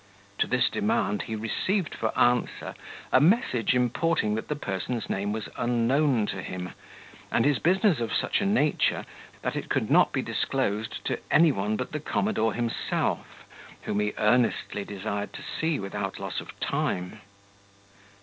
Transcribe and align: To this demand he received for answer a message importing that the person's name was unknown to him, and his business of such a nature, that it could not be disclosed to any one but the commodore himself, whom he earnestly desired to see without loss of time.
To 0.39 0.47
this 0.47 0.67
demand 0.67 1.21
he 1.27 1.35
received 1.35 1.93
for 1.93 2.11
answer 2.17 2.73
a 3.11 3.21
message 3.21 3.75
importing 3.75 4.33
that 4.33 4.47
the 4.47 4.55
person's 4.55 5.11
name 5.11 5.31
was 5.31 5.47
unknown 5.57 6.25
to 6.31 6.41
him, 6.41 6.71
and 7.31 7.45
his 7.45 7.59
business 7.59 7.99
of 7.99 8.11
such 8.11 8.41
a 8.41 8.45
nature, 8.47 9.05
that 9.43 9.55
it 9.55 9.69
could 9.69 9.91
not 9.91 10.11
be 10.11 10.23
disclosed 10.23 11.05
to 11.05 11.19
any 11.29 11.51
one 11.51 11.75
but 11.75 11.91
the 11.91 11.99
commodore 11.99 12.55
himself, 12.55 13.45
whom 13.83 13.99
he 13.99 14.15
earnestly 14.17 14.83
desired 14.83 15.33
to 15.33 15.43
see 15.43 15.79
without 15.79 16.17
loss 16.19 16.41
of 16.41 16.59
time. 16.59 17.19